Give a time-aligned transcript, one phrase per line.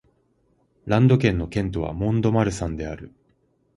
[0.87, 3.13] ランド県の県都はモン＝ド＝マルサンである